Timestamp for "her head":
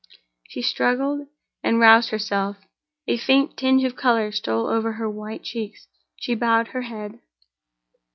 6.69-7.19